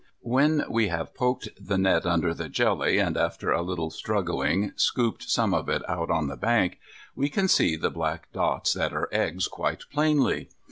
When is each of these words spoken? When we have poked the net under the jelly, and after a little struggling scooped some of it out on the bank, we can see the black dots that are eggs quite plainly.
When 0.23 0.63
we 0.67 0.87
have 0.87 1.13
poked 1.13 1.49
the 1.63 1.77
net 1.77 2.07
under 2.07 2.33
the 2.33 2.49
jelly, 2.49 2.97
and 2.97 3.15
after 3.15 3.51
a 3.51 3.61
little 3.61 3.91
struggling 3.91 4.71
scooped 4.75 5.29
some 5.29 5.53
of 5.53 5.69
it 5.69 5.87
out 5.87 6.09
on 6.09 6.25
the 6.25 6.35
bank, 6.37 6.79
we 7.15 7.29
can 7.29 7.47
see 7.47 7.75
the 7.75 7.91
black 7.91 8.31
dots 8.33 8.73
that 8.73 8.93
are 8.93 9.09
eggs 9.11 9.47
quite 9.47 9.83
plainly. 9.91 10.49